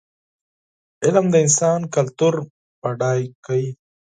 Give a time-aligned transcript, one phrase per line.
[1.05, 2.33] علم د انسان کلتور
[2.81, 3.69] بډای کوي.